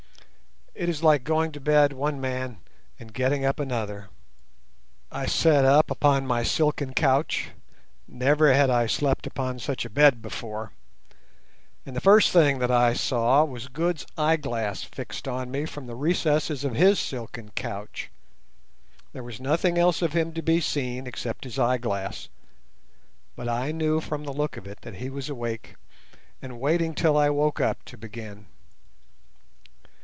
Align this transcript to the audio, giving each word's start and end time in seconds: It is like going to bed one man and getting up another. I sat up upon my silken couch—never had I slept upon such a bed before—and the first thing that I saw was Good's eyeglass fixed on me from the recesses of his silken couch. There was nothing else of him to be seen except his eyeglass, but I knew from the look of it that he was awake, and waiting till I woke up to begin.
It 0.73 0.89
is 0.89 1.03
like 1.03 1.23
going 1.25 1.51
to 1.51 1.59
bed 1.59 1.93
one 1.93 2.19
man 2.19 2.59
and 2.97 3.13
getting 3.13 3.45
up 3.45 3.59
another. 3.59 4.09
I 5.11 5.27
sat 5.27 5.63
up 5.63 5.91
upon 5.91 6.25
my 6.25 6.41
silken 6.41 6.93
couch—never 6.95 8.51
had 8.51 8.69
I 8.71 8.87
slept 8.87 9.27
upon 9.27 9.59
such 9.59 9.85
a 9.85 9.91
bed 9.91 10.23
before—and 10.23 11.95
the 11.95 12.01
first 12.01 12.31
thing 12.31 12.57
that 12.59 12.71
I 12.71 12.93
saw 12.93 13.43
was 13.43 13.67
Good's 13.67 14.07
eyeglass 14.17 14.81
fixed 14.81 15.27
on 15.27 15.51
me 15.51 15.65
from 15.65 15.85
the 15.85 15.95
recesses 15.95 16.63
of 16.63 16.73
his 16.73 16.97
silken 16.99 17.49
couch. 17.51 18.09
There 19.11 19.23
was 19.23 19.39
nothing 19.41 19.77
else 19.77 20.01
of 20.01 20.13
him 20.13 20.33
to 20.33 20.41
be 20.41 20.59
seen 20.61 21.05
except 21.05 21.43
his 21.43 21.59
eyeglass, 21.59 22.27
but 23.35 23.47
I 23.47 23.71
knew 23.71 23.99
from 23.99 24.23
the 24.23 24.33
look 24.33 24.57
of 24.57 24.65
it 24.67 24.81
that 24.81 24.95
he 24.95 25.11
was 25.11 25.29
awake, 25.29 25.75
and 26.41 26.59
waiting 26.61 26.95
till 26.95 27.17
I 27.17 27.29
woke 27.29 27.59
up 27.59 27.83
to 27.85 27.97
begin. 27.97 28.47